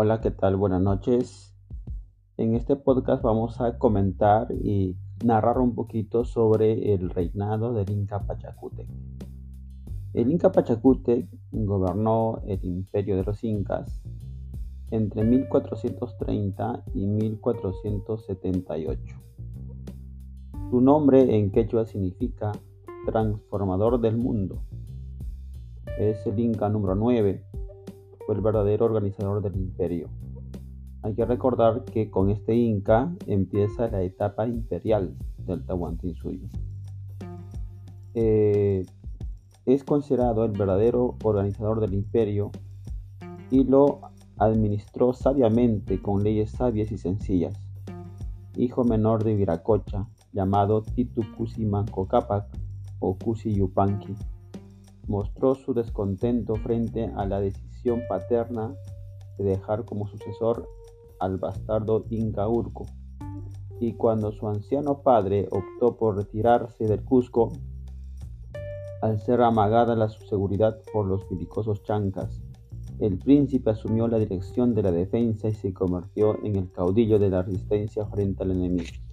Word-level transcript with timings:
Hola, 0.00 0.20
¿qué 0.20 0.30
tal? 0.30 0.54
Buenas 0.54 0.80
noches. 0.80 1.52
En 2.36 2.54
este 2.54 2.76
podcast 2.76 3.20
vamos 3.20 3.60
a 3.60 3.78
comentar 3.78 4.46
y 4.52 4.96
narrar 5.24 5.58
un 5.58 5.74
poquito 5.74 6.24
sobre 6.24 6.94
el 6.94 7.10
reinado 7.10 7.74
del 7.74 7.90
Inca 7.90 8.20
Pachacútec. 8.20 8.86
El 10.14 10.30
Inca 10.30 10.52
Pachacútec 10.52 11.28
gobernó 11.50 12.42
el 12.46 12.64
imperio 12.64 13.16
de 13.16 13.24
los 13.24 13.42
Incas 13.42 14.00
entre 14.92 15.24
1430 15.24 16.84
y 16.94 17.08
1478. 17.08 19.16
Su 20.70 20.80
nombre 20.80 21.36
en 21.36 21.50
quechua 21.50 21.86
significa 21.86 22.52
transformador 23.04 24.00
del 24.00 24.16
mundo. 24.16 24.62
Es 25.98 26.24
el 26.24 26.38
Inca 26.38 26.68
número 26.68 26.94
9 26.94 27.47
el 28.32 28.40
verdadero 28.40 28.84
organizador 28.84 29.42
del 29.42 29.56
imperio. 29.56 30.08
Hay 31.02 31.14
que 31.14 31.24
recordar 31.24 31.84
que 31.84 32.10
con 32.10 32.30
este 32.30 32.54
Inca 32.54 33.12
empieza 33.26 33.88
la 33.88 34.02
etapa 34.02 34.46
imperial 34.46 35.14
del 35.38 35.64
Tahuantinsuyo. 35.64 36.48
Eh, 38.14 38.84
es 39.64 39.84
considerado 39.84 40.44
el 40.44 40.52
verdadero 40.52 41.16
organizador 41.22 41.80
del 41.80 41.94
imperio 41.94 42.50
y 43.50 43.64
lo 43.64 44.00
administró 44.38 45.12
sabiamente 45.12 46.00
con 46.00 46.22
leyes 46.22 46.50
sabias 46.50 46.90
y 46.90 46.98
sencillas. 46.98 47.54
Hijo 48.56 48.84
menor 48.84 49.24
de 49.24 49.36
Viracocha, 49.36 50.08
llamado 50.32 50.82
Titu 50.82 51.22
Cusimanco 51.36 52.08
Capac 52.08 52.46
o 52.98 53.16
Cusi 53.16 53.54
Yupanqui, 53.54 54.14
mostró 55.08 55.54
su 55.54 55.74
descontento 55.74 56.54
frente 56.54 57.10
a 57.16 57.26
la 57.26 57.40
decisión 57.40 58.02
paterna 58.08 58.74
de 59.38 59.44
dejar 59.44 59.84
como 59.84 60.06
sucesor 60.06 60.68
al 61.18 61.38
bastardo 61.38 62.04
Inca 62.10 62.46
Urco, 62.48 62.86
y 63.80 63.94
cuando 63.94 64.32
su 64.32 64.48
anciano 64.48 65.02
padre 65.02 65.48
optó 65.50 65.96
por 65.96 66.16
retirarse 66.16 66.84
del 66.84 67.04
Cusco, 67.04 67.52
al 69.02 69.20
ser 69.20 69.40
amagada 69.42 69.94
la 69.94 70.08
seguridad 70.08 70.78
por 70.92 71.06
los 71.06 71.28
belicosos 71.28 71.82
chancas, 71.84 72.42
el 72.98 73.16
príncipe 73.18 73.70
asumió 73.70 74.08
la 74.08 74.18
dirección 74.18 74.74
de 74.74 74.82
la 74.82 74.90
defensa 74.90 75.48
y 75.48 75.54
se 75.54 75.72
convirtió 75.72 76.44
en 76.44 76.56
el 76.56 76.72
caudillo 76.72 77.20
de 77.20 77.30
la 77.30 77.42
resistencia 77.42 78.04
frente 78.06 78.42
al 78.42 78.50
enemigo. 78.50 79.07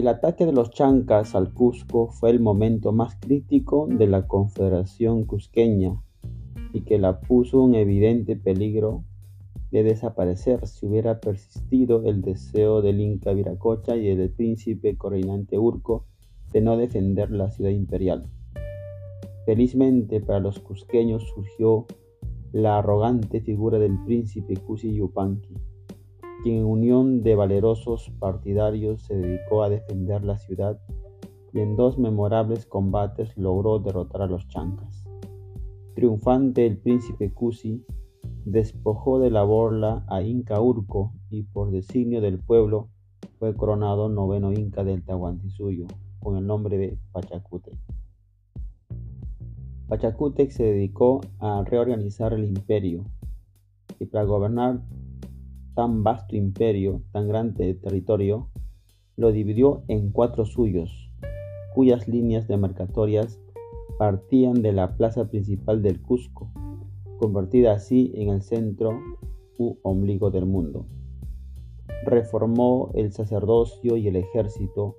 El 0.00 0.08
ataque 0.08 0.46
de 0.46 0.52
los 0.52 0.70
chancas 0.70 1.34
al 1.34 1.52
Cusco 1.52 2.08
fue 2.08 2.30
el 2.30 2.40
momento 2.40 2.90
más 2.90 3.16
crítico 3.16 3.86
de 3.86 4.06
la 4.06 4.26
Confederación 4.26 5.26
Cusqueña 5.26 6.02
y 6.72 6.80
que 6.84 6.98
la 6.98 7.20
puso 7.20 7.66
en 7.66 7.74
evidente 7.74 8.34
peligro 8.34 9.04
de 9.70 9.82
desaparecer 9.82 10.66
si 10.66 10.86
hubiera 10.86 11.20
persistido 11.20 12.02
el 12.06 12.22
deseo 12.22 12.80
del 12.80 12.98
Inca 12.98 13.34
Viracocha 13.34 13.94
y 13.94 14.16
del 14.16 14.30
príncipe 14.30 14.96
coronante 14.96 15.58
Urco 15.58 16.06
de 16.50 16.62
no 16.62 16.78
defender 16.78 17.30
la 17.30 17.50
ciudad 17.50 17.70
imperial. 17.70 18.24
Felizmente 19.44 20.22
para 20.22 20.40
los 20.40 20.60
cusqueños 20.60 21.28
surgió 21.28 21.84
la 22.52 22.78
arrogante 22.78 23.42
figura 23.42 23.78
del 23.78 24.02
príncipe 24.06 24.56
Cusi 24.56 24.94
Yupanqui, 24.94 25.56
quien 26.42 26.58
en 26.58 26.64
unión 26.64 27.22
de 27.22 27.34
valerosos 27.34 28.10
partidarios 28.18 29.02
se 29.02 29.14
dedicó 29.14 29.62
a 29.62 29.68
defender 29.68 30.24
la 30.24 30.38
ciudad 30.38 30.80
y 31.52 31.60
en 31.60 31.76
dos 31.76 31.98
memorables 31.98 32.66
combates 32.66 33.36
logró 33.36 33.78
derrotar 33.78 34.22
a 34.22 34.26
los 34.26 34.48
chancas. 34.48 35.08
Triunfante 35.94 36.66
el 36.66 36.78
príncipe 36.78 37.32
Cusi 37.32 37.84
despojó 38.44 39.18
de 39.18 39.30
la 39.30 39.42
borla 39.42 40.04
a 40.08 40.22
Inca 40.22 40.60
Urco 40.60 41.12
y 41.28 41.42
por 41.42 41.70
designio 41.70 42.20
del 42.20 42.38
pueblo 42.38 42.88
fue 43.38 43.54
coronado 43.54 44.08
noveno 44.08 44.52
Inca 44.52 44.84
del 44.84 45.02
Tahuantinsuyo 45.04 45.86
con 46.20 46.36
el 46.36 46.46
nombre 46.46 46.78
de 46.78 46.98
Pachacútec. 47.12 47.78
Pachacútec 49.88 50.50
se 50.50 50.64
dedicó 50.64 51.20
a 51.38 51.64
reorganizar 51.64 52.32
el 52.32 52.44
imperio 52.44 53.04
y 53.98 54.06
para 54.06 54.24
gobernar 54.24 54.80
tan 55.74 56.02
vasto 56.02 56.36
imperio, 56.36 57.02
tan 57.12 57.28
grande 57.28 57.74
territorio, 57.74 58.48
lo 59.16 59.32
dividió 59.32 59.82
en 59.88 60.10
cuatro 60.10 60.44
suyos, 60.44 61.10
cuyas 61.74 62.08
líneas 62.08 62.48
demarcatorias 62.48 63.40
partían 63.98 64.62
de 64.62 64.72
la 64.72 64.96
plaza 64.96 65.28
principal 65.28 65.82
del 65.82 66.00
Cusco, 66.00 66.50
convertida 67.18 67.72
así 67.72 68.12
en 68.14 68.30
el 68.30 68.42
centro 68.42 68.98
u 69.58 69.76
ombligo 69.82 70.30
del 70.30 70.46
mundo. 70.46 70.86
Reformó 72.06 72.90
el 72.94 73.12
sacerdocio 73.12 73.96
y 73.96 74.08
el 74.08 74.16
ejército 74.16 74.96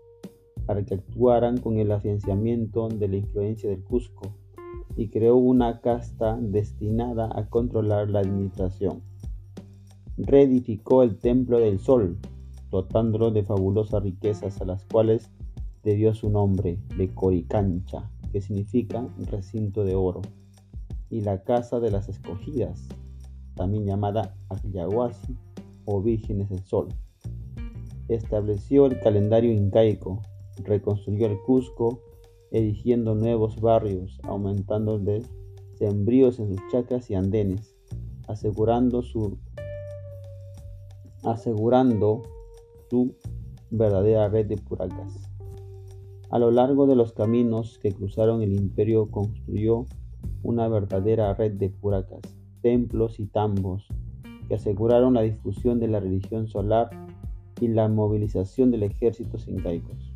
para 0.68 0.86
que 0.86 0.94
actuaran 0.94 1.58
con 1.58 1.80
el 1.80 1.92
afianzamiento 1.92 2.90
de 2.90 3.08
la 3.08 3.18
influencia 3.18 3.70
del 3.70 3.84
Cusco 3.84 4.36
y 4.96 5.10
creó 5.10 5.36
una 5.36 5.82
casta 5.82 6.38
destinada 6.40 7.30
a 7.34 7.50
controlar 7.50 8.10
la 8.10 8.20
administración 8.20 9.11
reedificó 10.18 11.04
el 11.04 11.18
templo 11.18 11.60
del 11.60 11.80
sol, 11.80 12.18
dotándolo 12.70 13.32
de 13.32 13.44
fabulosas 13.44 14.04
riquezas 14.04 14.62
a 14.62 14.66
las 14.66 14.86
cuales 14.86 15.30
le 15.84 15.96
dio 15.96 16.14
su 16.14 16.30
nombre 16.30 16.80
de 16.98 17.10
Coricancha, 17.14 18.10
que 18.32 18.42
significa 18.42 19.08
recinto 19.30 19.84
de 19.84 19.96
oro, 19.96 20.22
y 21.10 21.22
la 21.22 21.44
casa 21.44 21.80
de 21.80 21.92
las 21.92 22.08
escogidas, 22.08 22.88
también 23.56 23.86
llamada 23.86 24.36
Agyahuasi 24.50 25.36
o 25.86 26.02
Vírgenes 26.02 26.50
del 26.50 26.64
Sol. 26.64 26.88
Estableció 28.08 28.86
el 28.86 29.00
calendario 29.00 29.52
incaico, 29.52 30.22
reconstruyó 30.64 31.28
el 31.28 31.40
Cusco, 31.42 32.02
erigiendo 32.52 33.16
nuevos 33.16 33.60
barrios, 33.60 34.20
aumentando 34.24 35.00
de 35.00 35.24
sembríos 35.76 36.40
en 36.40 36.50
sus 36.50 36.62
chacas 36.72 37.10
y 37.10 37.16
andenes, 37.16 37.76
asegurando 38.28 39.02
su 39.02 39.38
asegurando 41.24 42.24
su 42.90 43.16
verdadera 43.70 44.28
red 44.30 44.48
de 44.48 44.58
puracas. 44.58 45.30
A 46.30 46.40
lo 46.40 46.52
largo 46.52 46.88
de 46.88 46.96
los 46.96 47.14
caminos 47.14 47.78
que 47.80 47.92
cruzaron 47.92 48.42
el 48.42 48.54
imperio 48.54 49.10
construyó 49.12 49.86
una 50.44 50.68
verdadera 50.68 51.34
red 51.34 51.54
de 51.54 51.70
puracas, 51.70 52.22
templos 52.62 53.20
y 53.20 53.26
tambos 53.26 53.88
que 54.48 54.56
aseguraron 54.56 55.14
la 55.14 55.22
difusión 55.22 55.80
de 55.80 55.88
la 55.88 56.00
religión 56.00 56.48
solar 56.48 56.90
y 57.60 57.68
la 57.68 57.88
movilización 57.88 58.72
del 58.72 58.84
ejército 58.84 59.38
incaicos. 59.48 60.14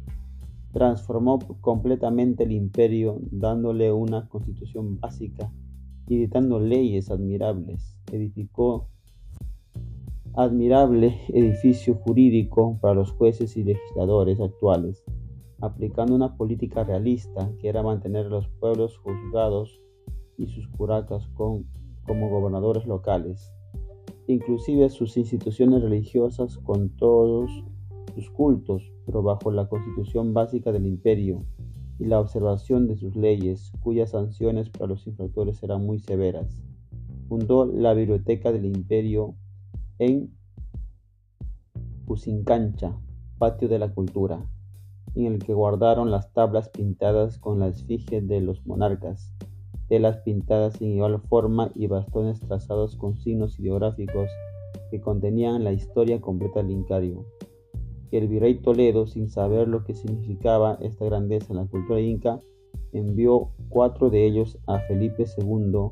Transformó 0.74 1.40
completamente 1.62 2.44
el 2.44 2.52
imperio 2.52 3.20
dándole 3.32 3.92
una 3.94 4.28
constitución 4.28 5.00
básica 5.00 5.52
y 6.08 6.18
dictando 6.18 6.60
leyes 6.60 7.10
admirables. 7.12 7.98
Edificó 8.12 8.90
admirable 10.38 11.22
edificio 11.30 11.96
jurídico 11.96 12.78
para 12.82 12.94
los 12.94 13.12
jueces 13.12 13.56
y 13.56 13.64
legisladores 13.64 14.42
actuales, 14.42 15.02
aplicando 15.62 16.14
una 16.14 16.36
política 16.36 16.84
realista 16.84 17.50
que 17.60 17.70
era 17.70 17.84
mantener 17.84 18.26
a 18.26 18.30
los 18.30 18.50
pueblos 18.50 18.98
juzgados 18.98 19.82
y 20.38 20.48
sus 20.48 20.68
curacas 20.68 21.28
con, 21.36 21.66
como 22.06 22.30
gobernadores 22.30 22.86
locales, 22.86 23.54
inclusive 24.28 24.90
sus 24.90 25.16
instituciones 25.16 25.82
religiosas 25.82 26.58
con 26.58 26.90
todos 26.90 27.50
sus 28.14 28.30
cultos, 28.30 28.92
pero 29.06 29.24
bajo 29.24 29.52
la 29.52 29.70
constitución 29.70 30.34
básica 30.34 30.74
del 30.74 30.86
imperio 30.86 31.46
y 31.98 32.06
la 32.06 32.20
observación 32.20 32.88
de 32.88 32.98
sus 32.98 33.16
leyes, 33.16 33.72
cuyas 33.80 34.12
sanciones 34.12 34.70
para 34.70 34.88
los 34.88 35.08
infractores 35.08 35.64
eran 35.64 35.86
muy 35.86 36.00
severas. 36.00 36.60
Fundó 37.30 37.66
la 37.66 37.94
Biblioteca 37.94 38.52
del 38.52 38.66
Imperio 38.66 39.36
en 39.98 40.30
Pusincancha, 42.06 43.00
patio 43.38 43.70
de 43.70 43.80
la 43.80 43.94
cultura, 43.94 44.46
en 45.16 45.26
el 45.26 45.40
que 45.40 45.54
guardaron 45.54 46.12
las 46.12 46.34
tablas 46.34 46.70
pintadas 46.70 47.40
con 47.40 47.60
la 47.60 47.70
esfinge 47.70 48.22
de 48.22 48.42
los 48.42 48.66
monarcas, 48.66 49.34
telas 49.88 50.18
pintadas 50.18 50.82
en 50.82 50.92
igual 50.92 51.22
forma 51.22 51.72
y 51.76 51.88
bastones 51.88 52.42
trazados 52.42 52.98
con 52.98 53.16
signos 53.18 53.58
ideográficos 53.60 54.30
que 54.92 55.00
contenían 55.00 55.64
la 55.64 55.72
historia 55.72 56.20
completa 56.20 56.62
del 56.62 56.72
Incario. 56.72 57.26
El 58.12 58.28
virrey 58.28 58.56
Toledo, 58.56 59.08
sin 59.08 59.30
saber 59.30 59.68
lo 59.68 59.84
que 59.84 59.96
significaba 59.96 60.78
esta 60.82 61.06
grandeza 61.06 61.48
en 61.54 61.58
la 61.58 61.66
cultura 61.66 62.00
inca, 62.02 62.40
envió 62.92 63.50
cuatro 63.70 64.10
de 64.10 64.26
ellos 64.26 64.58
a 64.68 64.80
Felipe 64.80 65.26
II, 65.38 65.90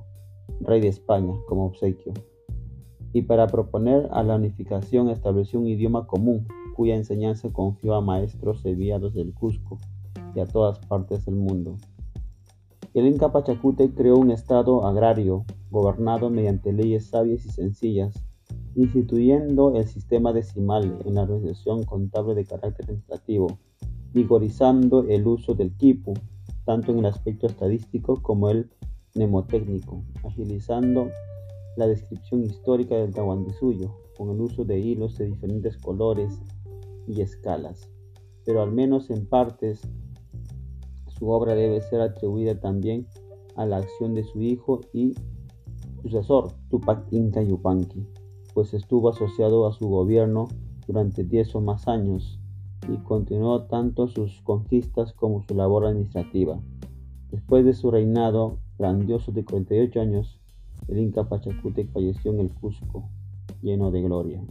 rey 0.62 0.82
de 0.82 0.90
España, 0.90 1.34
como 1.48 1.66
obsequio 1.66 2.14
y 3.14 3.22
para 3.22 3.48
proponer 3.48 4.10
a 4.12 4.24
la 4.24 4.36
unificación 4.36 5.10
estableció 5.10 5.60
un 5.60 5.68
idioma 5.68 6.08
común, 6.08 6.48
cuya 6.76 6.96
enseñanza 6.96 7.50
confió 7.54 7.94
a 7.94 8.02
maestros 8.02 8.66
enviados 8.66 9.14
del 9.14 9.34
Cusco 9.34 9.78
y 10.36 10.40
a 10.40 10.48
todas 10.48 10.80
partes 10.80 11.26
del 11.26 11.36
mundo. 11.36 11.78
El 12.96 13.08
Inca 13.08 13.32
Pachacute 13.32 13.94
creó 13.94 14.18
un 14.18 14.32
estado 14.32 14.86
agrario 14.86 15.46
gobernado 15.70 16.30
mediante 16.30 16.74
leyes 16.74 17.08
sabias 17.08 17.46
y 17.46 17.50
sencillas, 17.50 18.14
instituyendo 18.76 19.76
el 19.76 19.86
sistema 19.86 20.34
decimal 20.34 20.98
en 21.06 21.16
la 21.16 21.24
organización 21.24 21.84
contable 21.84 22.34
de 22.34 22.46
carácter 22.46 22.86
administrativo, 22.86 23.60
vigorizando 24.14 25.04
el 25.08 25.28
uso 25.28 25.54
del 25.54 25.72
quipu, 25.76 26.14
tanto 26.66 26.92
en 26.92 27.00
el 27.00 27.06
aspecto 27.06 27.46
estadístico 27.48 28.22
como 28.22 28.50
el 28.50 28.70
mnemotécnico, 29.16 30.04
agilizando 30.24 31.10
la 31.76 31.88
descripción 31.88 32.44
histórica 32.44 32.96
del 32.96 33.14
Tahuantinsuyo, 33.14 33.96
con 34.18 34.30
el 34.30 34.42
uso 34.42 34.64
de 34.64 34.80
hilos 34.80 35.18
de 35.18 35.26
diferentes 35.26 35.78
colores 35.78 36.40
y 37.08 37.22
escalas, 37.22 37.90
pero 38.46 38.62
al 38.62 38.72
menos 38.72 39.10
en 39.10 39.26
partes 39.26 39.82
su 41.08 41.30
obra 41.30 41.56
debe 41.56 41.82
ser 41.82 42.02
atribuida 42.02 42.60
también 42.60 43.08
a 43.56 43.66
la 43.66 43.78
acción 43.78 44.14
de 44.14 44.24
su 44.24 44.42
hijo 44.42 44.82
y 44.94 45.14
sucesor, 46.02 46.52
Tupac 46.70 47.12
Inca 47.12 47.42
Yupanqui, 47.42 48.06
pues 48.54 48.74
estuvo 48.74 49.10
asociado 49.10 49.68
a 49.68 49.74
su 49.74 49.88
gobierno 49.88 50.48
durante 50.86 51.24
10 51.24 51.56
o 51.56 51.62
más 51.62 51.88
años 51.88 52.40
y 52.92 52.98
continuó 52.98 53.64
tanto 53.64 54.08
sus 54.08 54.42
conquistas 54.42 55.14
como 55.14 55.42
su 55.44 55.56
labor 55.56 55.86
administrativa. 55.86 56.60
Después 57.32 57.66
de 57.66 57.74
su 57.74 57.90
reinado 57.90 58.60
grandioso 58.78 59.32
de 59.32 59.46
48 59.46 60.02
años, 60.02 60.40
el 60.88 61.00
Inca 61.00 61.24
Pachacútec 61.24 61.92
falleció 61.92 62.32
en 62.32 62.42
el 62.42 62.50
Cusco, 62.52 63.10
lleno 63.62 63.92
de 63.92 64.02
gloria. 64.02 64.42